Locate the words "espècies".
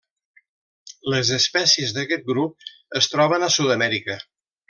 1.35-1.93